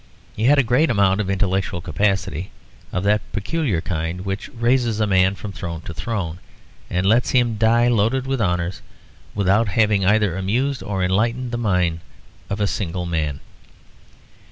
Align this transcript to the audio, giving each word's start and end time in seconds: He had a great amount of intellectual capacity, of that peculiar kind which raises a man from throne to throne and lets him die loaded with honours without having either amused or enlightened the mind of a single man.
He 0.35 0.45
had 0.45 0.57
a 0.57 0.63
great 0.63 0.89
amount 0.89 1.21
of 1.21 1.29
intellectual 1.29 1.79
capacity, 1.79 2.49
of 2.91 3.03
that 3.03 3.21
peculiar 3.33 3.81
kind 3.81 4.21
which 4.21 4.49
raises 4.55 4.99
a 4.99 5.05
man 5.05 5.35
from 5.35 5.51
throne 5.51 5.81
to 5.81 5.93
throne 5.93 6.39
and 6.89 7.05
lets 7.05 7.29
him 7.29 7.55
die 7.55 7.87
loaded 7.87 8.25
with 8.25 8.41
honours 8.41 8.81
without 9.35 9.67
having 9.67 10.03
either 10.03 10.35
amused 10.35 10.81
or 10.81 11.03
enlightened 11.03 11.51
the 11.51 11.57
mind 11.59 11.99
of 12.49 12.59
a 12.59 12.65
single 12.65 13.05
man. 13.05 13.41